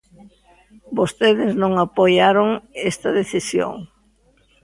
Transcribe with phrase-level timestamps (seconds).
[0.97, 2.49] Vostedes non apoiaron
[2.91, 3.75] esta decisión.